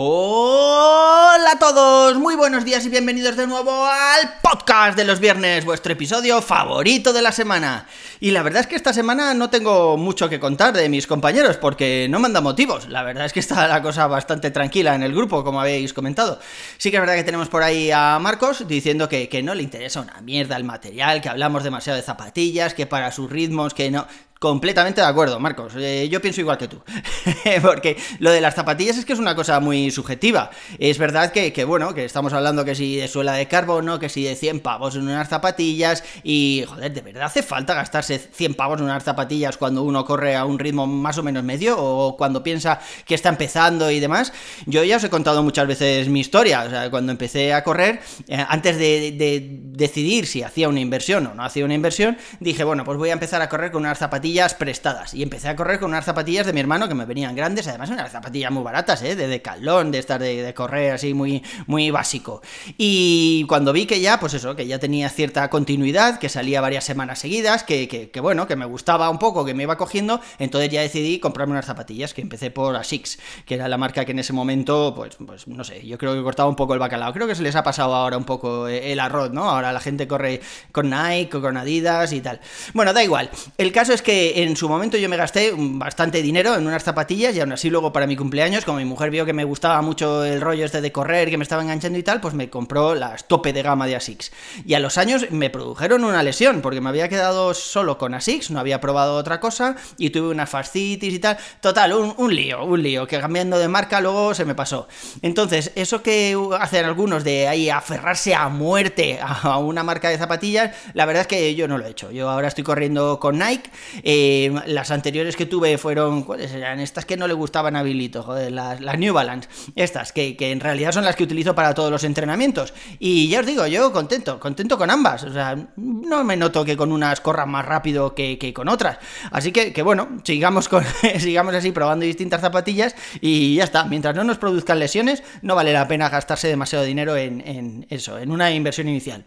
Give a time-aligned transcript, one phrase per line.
[0.00, 5.64] Hola a todos, muy buenos días y bienvenidos de nuevo al podcast de los viernes,
[5.64, 7.88] vuestro episodio favorito de la semana.
[8.20, 11.56] Y la verdad es que esta semana no tengo mucho que contar de mis compañeros
[11.56, 12.88] porque no manda motivos.
[12.88, 16.38] La verdad es que está la cosa bastante tranquila en el grupo, como habéis comentado.
[16.76, 19.64] Sí que es verdad que tenemos por ahí a Marcos diciendo que, que no le
[19.64, 23.90] interesa una mierda el material, que hablamos demasiado de zapatillas, que para sus ritmos, que
[23.90, 24.06] no...
[24.38, 25.72] Completamente de acuerdo, Marcos.
[25.76, 26.80] Eh, yo pienso igual que tú.
[27.62, 30.50] Porque lo de las zapatillas es que es una cosa muy subjetiva.
[30.78, 34.08] Es verdad que, que, bueno, que estamos hablando que si de suela de carbono, que
[34.08, 36.04] si de 100 pavos en unas zapatillas.
[36.22, 40.36] Y, joder, ¿de verdad hace falta gastarse 100 pavos en unas zapatillas cuando uno corre
[40.36, 41.76] a un ritmo más o menos medio?
[41.76, 44.32] O cuando piensa que está empezando y demás.
[44.66, 46.62] Yo ya os he contado muchas veces mi historia.
[46.62, 51.26] O sea, cuando empecé a correr, eh, antes de, de decidir si hacía una inversión
[51.26, 53.98] o no hacía una inversión, dije, bueno, pues voy a empezar a correr con unas
[53.98, 54.27] zapatillas
[54.58, 55.14] prestadas.
[55.14, 57.90] Y empecé a correr con unas zapatillas de mi hermano que me venían grandes, además
[57.90, 59.16] unas zapatillas muy baratas, ¿eh?
[59.16, 62.42] de decalón, de estar de, correr así muy, muy básico.
[62.76, 66.84] Y cuando vi que ya, pues eso, que ya tenía cierta continuidad, que salía varias
[66.84, 70.70] semanas seguidas, que, que, bueno, que me gustaba un poco, que me iba cogiendo, entonces
[70.70, 74.18] ya decidí comprarme unas zapatillas, que empecé por Asics, que era la marca que en
[74.18, 77.12] ese momento, pues, pues no sé, yo creo que cortaba un poco el bacalao.
[77.12, 79.48] Creo que se les ha pasado ahora un poco el arroz, ¿no?
[79.48, 80.40] Ahora la gente corre
[80.72, 82.40] con Nike, con Adidas y tal.
[82.74, 83.30] Bueno, da igual.
[83.56, 87.34] El caso es que en su momento yo me gasté bastante dinero en unas zapatillas
[87.34, 90.24] y aún así luego para mi cumpleaños, como mi mujer vio que me gustaba mucho
[90.24, 93.28] el rollo este de correr, que me estaba enganchando y tal, pues me compró las
[93.28, 94.32] tope de gama de Asics.
[94.64, 98.50] Y a los años me produjeron una lesión, porque me había quedado solo con Asics,
[98.50, 101.38] no había probado otra cosa y tuve una fascitis y tal.
[101.60, 104.88] Total, un, un lío, un lío, que cambiando de marca luego se me pasó.
[105.22, 110.74] Entonces, eso que hacen algunos de ahí aferrarse a muerte a una marca de zapatillas,
[110.94, 112.10] la verdad es que yo no lo he hecho.
[112.10, 113.70] Yo ahora estoy corriendo con Nike.
[114.10, 116.80] Eh, las anteriores que tuve fueron, ¿cuáles eran?
[116.80, 120.50] Estas que no le gustaban a Bilito, joder, las, las New Balance, estas, que, que,
[120.50, 122.72] en realidad son las que utilizo para todos los entrenamientos.
[122.98, 126.74] Y ya os digo, yo contento, contento con ambas, o sea, no me noto que
[126.74, 128.96] con unas corran más rápido que, que con otras.
[129.30, 130.84] Así que, que bueno, sigamos, con,
[131.18, 135.74] sigamos así probando distintas zapatillas y ya está, mientras no nos produzcan lesiones, no vale
[135.74, 139.26] la pena gastarse demasiado dinero en, en eso, en una inversión inicial.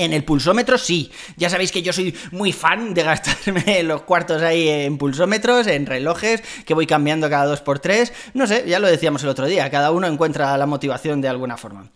[0.00, 4.40] En el pulsómetro sí, ya sabéis que yo soy muy fan de gastarme los cuartos
[4.40, 9.22] ahí en pulsómetros, en relojes, que voy cambiando cada 2x3, no sé, ya lo decíamos
[9.24, 11.90] el otro día, cada uno encuentra la motivación de alguna forma.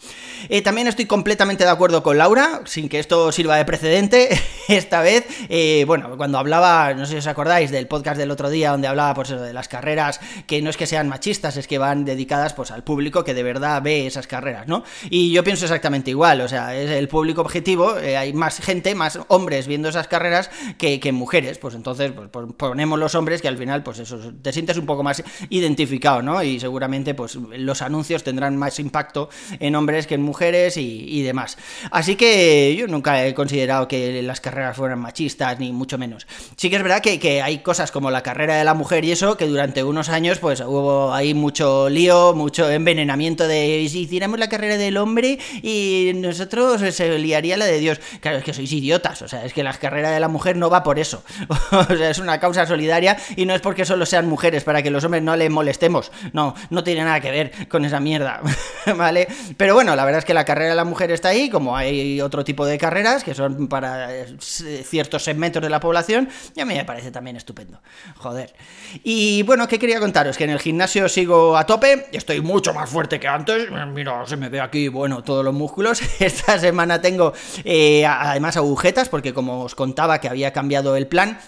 [0.51, 4.39] Eh, también estoy completamente de acuerdo con Laura, sin que esto sirva de precedente,
[4.69, 8.51] esta vez, eh, bueno, cuando hablaba, no sé si os acordáis del podcast del otro
[8.51, 11.79] día, donde hablaba pues de las carreras, que no es que sean machistas, es que
[11.79, 14.85] van dedicadas pues al público que de verdad ve esas carreras, ¿no?
[15.09, 18.95] Y yo pienso exactamente igual, o sea, es el público objetivo, eh, hay más gente,
[18.95, 23.49] más hombres viendo esas carreras que, que mujeres, pues entonces pues, ponemos los hombres que
[23.49, 26.43] al final, pues eso, te sientes un poco más identificado, ¿no?
[26.43, 29.29] Y seguramente, pues los anuncios tendrán más impacto
[29.61, 31.57] en hombres que en mujeres y, demás.
[31.91, 36.27] Así que yo nunca he considerado que las carreras fueran machistas, ni mucho menos.
[36.57, 39.13] Sí que es verdad que, que hay cosas como la carrera de la mujer y
[39.13, 44.39] eso, que durante unos años, pues hubo ahí mucho lío, mucho envenenamiento de si hiciéramos
[44.39, 48.01] la carrera del hombre y nosotros se liaría la de Dios.
[48.21, 49.23] Claro, es que sois idiotas.
[49.23, 51.25] O sea, es que la carrera de la mujer no va por eso.
[51.71, 54.91] o sea, es una causa solidaria y no es porque solo sean mujeres para que
[54.91, 56.13] los hombres no le molestemos.
[56.33, 58.41] No, no tiene nada que ver con esa mierda.
[58.97, 59.29] ¿Vale?
[59.57, 62.21] Pero bueno, la verdad es que la carrera de la mujer está ahí, como hay
[62.21, 64.09] otro tipo de carreras que son para
[64.39, 67.81] ciertos segmentos de la población, y a mí me parece también estupendo.
[68.17, 68.55] Joder.
[69.03, 70.37] Y bueno, ¿qué quería contaros?
[70.37, 73.69] Que en el gimnasio sigo a tope, estoy mucho más fuerte que antes.
[73.93, 76.01] Mira, se me ve aquí, bueno, todos los músculos.
[76.21, 77.33] Esta semana tengo
[77.65, 81.39] eh, además agujetas, porque como os contaba que había cambiado el plan,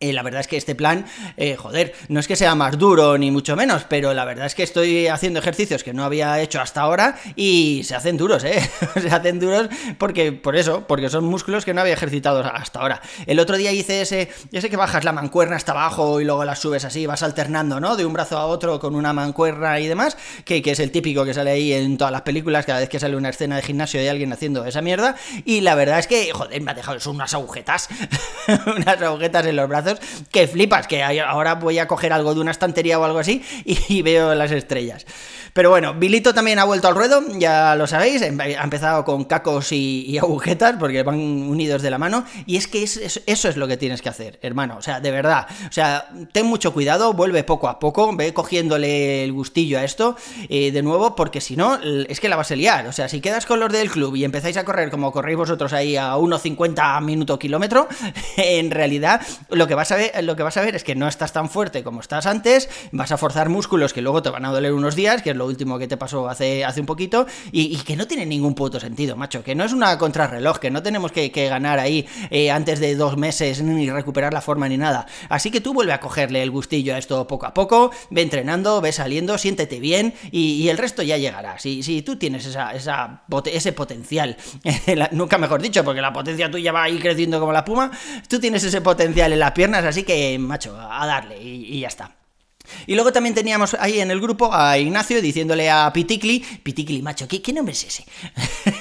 [0.00, 3.16] eh, la verdad es que este plan, eh, joder, no es que sea más duro
[3.16, 6.60] ni mucho menos, pero la verdad es que estoy haciendo ejercicios que no había hecho
[6.60, 8.60] hasta ahora y se hacen duros, ¿eh?
[9.00, 13.00] se hacen duros porque, por eso, porque son músculos que no había ejercitado hasta ahora.
[13.26, 16.56] El otro día hice ese, ese que bajas la mancuerna hasta abajo y luego la
[16.56, 17.96] subes así, vas alternando, ¿no?
[17.96, 21.24] De un brazo a otro con una mancuerna y demás, que, que es el típico
[21.24, 24.00] que sale ahí en todas las películas, cada vez que sale una escena de gimnasio
[24.00, 25.16] de alguien haciendo esa mierda.
[25.44, 27.88] Y la verdad es que, joder, me ha dejado, son unas agujetas,
[28.66, 29.85] unas agujetas en los brazos
[30.30, 34.02] que flipas, que ahora voy a coger algo de una estantería o algo así y,
[34.02, 35.06] veo las estrellas.
[35.56, 39.24] Pero bueno, Bilito también ha vuelto al ruedo, ya lo sabéis, em, ha empezado con
[39.24, 42.26] cacos y, agujetas porque van unidos de la mano.
[42.44, 45.46] Y es que eso es lo que tienes que hacer, hermano, o sea, de verdad,
[45.66, 50.16] o sea, ten mucho cuidado, vuelve poco a poco, ve cogiéndole el gustillo a esto
[50.50, 53.22] eh, de nuevo porque si no, es que la vas a liar, o sea, si
[53.22, 57.00] quedas con los del club y empezáis a correr como corréis vosotros ahí a 1,50
[57.00, 57.88] minuto kilómetro,
[58.36, 61.08] en realidad lo que, vas a ver, lo que vas a ver es que no
[61.08, 64.52] estás tan fuerte como estás antes, vas a forzar músculos que luego te van a
[64.52, 67.76] doler unos días, que es lo último que te pasó hace, hace un poquito, y,
[67.78, 71.12] que no tiene ningún puto sentido, macho, que no es una contrarreloj, que no tenemos
[71.12, 75.06] que, ganar ahí eh, antes de dos meses ni recuperar la forma ni nada.
[75.28, 78.80] Así que tú vuelve a cogerle el gustillo a esto poco a poco, ve entrenando,
[78.80, 81.58] ve saliendo, siéntete bien y, el resto ya llegará.
[81.58, 84.36] Si, si tú tienes esa, esa, ese potencial,
[85.12, 87.90] nunca mejor dicho, porque la potencia tuya va ahí creciendo como la puma,
[88.28, 92.25] tú tienes ese potencial en las piernas, así que, macho, a darle y ya está.
[92.86, 97.26] Y luego también teníamos ahí en el grupo a Ignacio diciéndole a Piticli, Piticli, macho,
[97.28, 98.04] ¿qué, nombre es ese?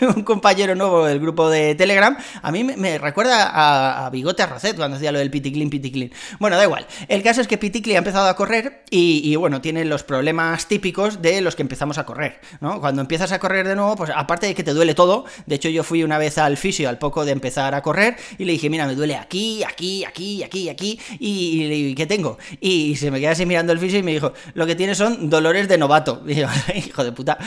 [0.16, 2.18] un compañero nuevo del grupo de Telegram.
[2.42, 6.12] A mí me, recuerda a, Bigote Arrocet cuando hacía lo del Piticlin, Piticlin.
[6.40, 6.88] Bueno, da igual.
[7.08, 11.22] El caso es que Piticli ha empezado a correr y, bueno, tiene los problemas típicos
[11.22, 12.80] de los que empezamos a correr, ¿no?
[12.80, 15.70] Cuando empiezas a correr de nuevo, pues aparte de que te duele todo, de hecho
[15.70, 18.70] yo fui una vez al fisio al poco de empezar a correr y le dije,
[18.70, 22.38] mira, me duele aquí, aquí, aquí, aquí, aquí, y, y ¿qué tengo?
[22.60, 25.30] Y se me queda así mirando el fisio y me dijo, lo que tiene son
[25.30, 26.24] dolores de novato.
[26.36, 27.38] Y yo, hijo de puta.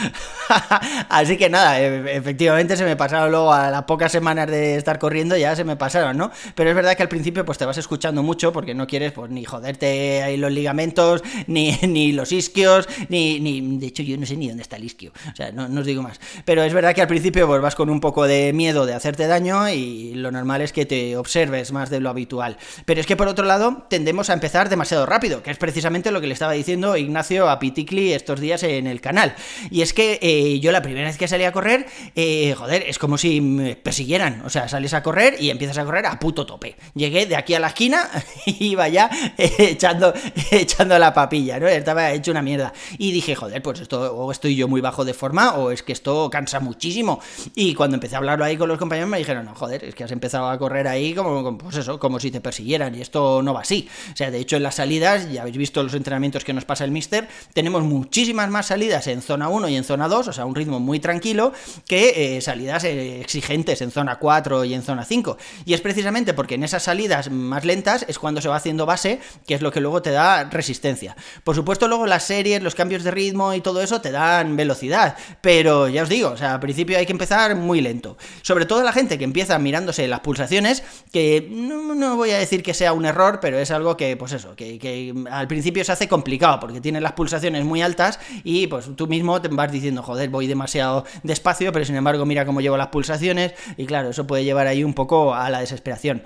[1.08, 4.98] Así que nada, e, efectivamente se me pasaron luego a las pocas semanas de estar
[4.98, 6.30] corriendo, ya se me pasaron, ¿no?
[6.54, 9.30] Pero es verdad que al principio pues te vas escuchando mucho porque no quieres pues
[9.30, 13.78] ni joderte ahí los ligamentos, ni, ni los isquios, ni, ni...
[13.78, 15.86] De hecho yo no sé ni dónde está el isquio, o sea, no, no os
[15.86, 16.20] digo más.
[16.44, 19.26] Pero es verdad que al principio pues vas con un poco de miedo de hacerte
[19.26, 22.56] daño y lo normal es que te observes más de lo habitual.
[22.84, 26.17] Pero es que por otro lado tendemos a empezar demasiado rápido, que es precisamente lo
[26.20, 29.34] que le estaba diciendo Ignacio a Piticli estos días en el canal.
[29.70, 32.98] Y es que eh, yo la primera vez que salí a correr, eh, joder, es
[32.98, 34.42] como si me persiguieran.
[34.44, 36.76] O sea, sales a correr y empiezas a correr a puto tope.
[36.94, 38.08] Llegué de aquí a la esquina
[38.46, 40.12] y iba ya eh, echando,
[40.50, 41.68] echando la papilla, ¿no?
[41.68, 42.72] Estaba hecho una mierda.
[42.98, 45.92] Y dije, joder, pues esto, o estoy yo muy bajo de forma, o es que
[45.92, 47.20] esto cansa muchísimo.
[47.54, 50.04] Y cuando empecé a hablarlo ahí con los compañeros me dijeron, no, joder, es que
[50.04, 52.94] has empezado a correr ahí como, pues eso, como si te persiguieran.
[52.94, 53.88] Y esto no va así.
[54.12, 56.07] O sea, de hecho, en las salidas, ya habéis visto los entrenamientos
[56.44, 60.08] que nos pasa el Mister, tenemos muchísimas más salidas en zona 1 y en zona
[60.08, 61.52] 2, o sea, un ritmo muy tranquilo,
[61.86, 65.36] que eh, salidas eh, exigentes en zona 4 y en zona 5.
[65.64, 69.20] Y es precisamente porque en esas salidas más lentas es cuando se va haciendo base,
[69.46, 71.16] que es lo que luego te da resistencia.
[71.44, 75.16] Por supuesto, luego las series, los cambios de ritmo y todo eso te dan velocidad,
[75.40, 78.16] pero ya os digo, o sea, al principio hay que empezar muy lento.
[78.42, 80.82] Sobre todo la gente que empieza mirándose las pulsaciones,
[81.12, 84.56] que no, voy a decir que sea un error, pero es algo que, pues eso,
[84.56, 88.88] que, que al principio se hace complicado porque tiene las pulsaciones muy altas y pues
[88.94, 92.76] tú mismo te vas diciendo, joder, voy demasiado despacio, pero sin embargo mira cómo llevo
[92.76, 96.22] las pulsaciones y claro, eso puede llevar ahí un poco a la desesperación.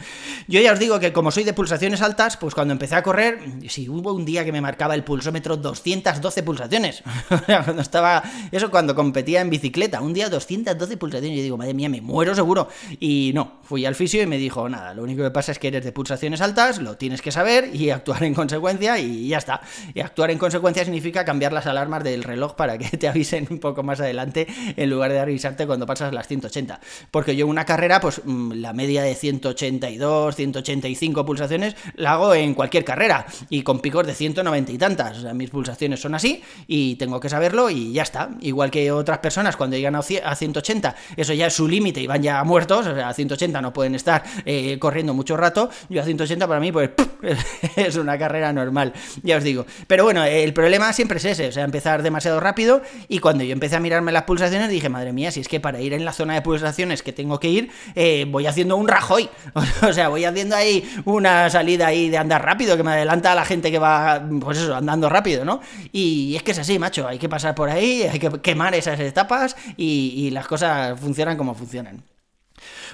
[0.49, 3.39] Yo ya os digo que como soy de pulsaciones altas, pues cuando empecé a correr,
[3.69, 7.03] si hubo un día que me marcaba el pulsómetro 212 pulsaciones.
[7.47, 11.89] cuando estaba, eso cuando competía en bicicleta, un día 212 pulsaciones, yo digo, madre mía,
[11.89, 12.69] me muero seguro.
[13.01, 15.69] Y no, fui al fisio y me dijo, nada, lo único que pasa es que
[15.69, 19.62] eres de pulsaciones altas, lo tienes que saber y actuar en consecuencia y ya está.
[19.95, 23.59] Y actuar en consecuencia significa cambiar las alarmas del reloj para que te avisen un
[23.59, 26.81] poco más adelante en lugar de avisarte cuando pasas las 180.
[27.11, 32.55] Porque yo una carrera, pues mm, la media de 182, 185 pulsaciones la hago en
[32.55, 35.19] cualquier carrera y con picos de 190 y tantas.
[35.19, 38.31] O sea, mis pulsaciones son así y tengo que saberlo y ya está.
[38.41, 42.23] Igual que otras personas cuando llegan a 180, eso ya es su límite y van
[42.23, 42.87] ya muertos.
[42.87, 45.71] O sea, a 180 no pueden estar eh, corriendo mucho rato.
[45.89, 46.91] Yo a 180 para mí, pues
[47.77, 48.93] es una carrera normal.
[49.23, 49.52] Ya os digo.
[49.87, 53.53] Pero bueno, el problema siempre es ese, o sea, empezar demasiado rápido y cuando yo
[53.53, 56.13] empecé a mirarme las pulsaciones dije, madre mía, si es que para ir en la
[56.13, 59.29] zona de pulsaciones que tengo que ir, eh, voy haciendo un Rajoy,
[59.83, 63.35] o sea, voy haciendo ahí una salida ahí de andar rápido que me adelanta a
[63.35, 65.61] la gente que va, pues eso, andando rápido, ¿no?
[65.93, 68.99] Y es que es así, macho, hay que pasar por ahí, hay que quemar esas
[69.01, 72.12] etapas y las cosas funcionan como funcionan.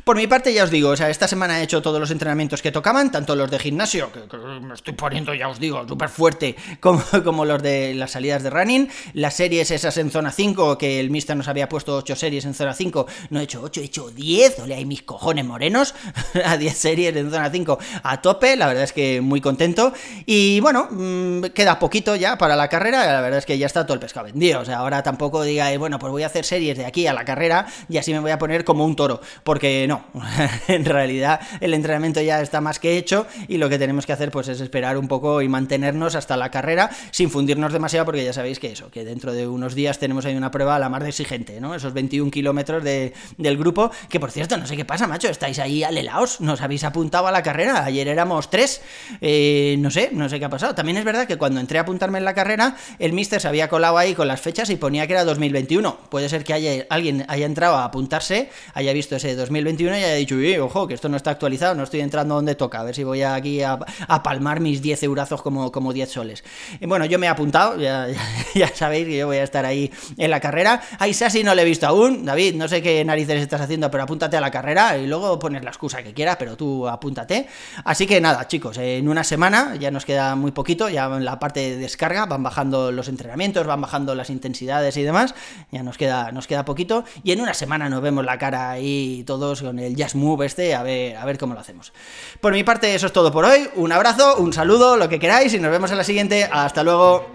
[0.04, 2.62] Por mi parte, ya os digo, o sea, esta semana he hecho todos los entrenamientos
[2.62, 4.20] que tocaban, tanto los de gimnasio, que,
[4.60, 8.50] me estoy poniendo, ya os digo, súper fuerte, como, como los de las salidas de
[8.50, 12.44] running, las series esas en zona 5, que el Mister nos había puesto 8 series
[12.44, 15.94] en zona 5, no he hecho 8, he hecho 10, ole, hay mis cojones morenos,
[16.44, 19.92] a 10 series en zona 5 a tope, la verdad es que muy contento,
[20.26, 23.84] y bueno, mm, queda poquito ya para la carrera, la verdad es que ya está
[23.84, 26.76] todo el pescado vendido, o sea, ahora tampoco diga, bueno, pues voy a hacer series
[26.78, 29.58] de aquí a la carrera y así me voy a poner como un toro, porque
[29.58, 30.04] porque no,
[30.68, 34.30] en realidad el entrenamiento ya está más que hecho y lo que tenemos que hacer
[34.30, 38.32] pues es esperar un poco y mantenernos hasta la carrera sin fundirnos demasiado porque ya
[38.32, 41.08] sabéis que eso, que dentro de unos días tenemos ahí una prueba la más de
[41.08, 41.74] exigente, ¿no?
[41.74, 45.58] Esos 21 kilómetros de, del grupo, que por cierto, no sé qué pasa, macho, estáis
[45.58, 48.82] ahí alelaos, nos habéis apuntado a la carrera, ayer éramos tres,
[49.20, 50.74] eh, no sé, no sé qué ha pasado.
[50.74, 53.68] También es verdad que cuando entré a apuntarme en la carrera, el mister se había
[53.68, 55.98] colado ahí con las fechas y ponía que era 2021.
[56.10, 60.14] Puede ser que haya, alguien haya entrado a apuntarse, haya visto ese 2021 y haya
[60.14, 63.04] dicho, ojo, que esto no está actualizado, no estoy entrando donde toca, a ver si
[63.04, 63.78] voy aquí a,
[64.22, 66.44] palmar mis 10 eurazos como, como 10 soles.
[66.80, 68.08] Bueno, yo me he apuntado, ya,
[68.54, 70.80] ya, sabéis que yo voy a estar ahí en la carrera.
[70.98, 74.04] A Isasi no le he visto aún, David, no sé qué narices estás haciendo, pero
[74.04, 77.46] apúntate a la carrera y luego pones la excusa que quieras, pero tú apúntate.
[77.84, 81.38] Así que nada, chicos, en una semana ya nos queda muy poquito, ya en la
[81.38, 85.34] parte de descarga van bajando los entrenamientos, van bajando las intensidades y demás,
[85.70, 89.24] ya nos queda, nos queda poquito y en una semana nos vemos la cara ahí
[89.26, 91.92] todos con el Jazz Move este, a ver, a ver cómo lo hacemos.
[92.40, 95.52] Por mi parte eso es todo por hoy, un abrazo, un saludo, lo que queráis
[95.54, 97.26] y nos vemos en la siguiente, hasta luego.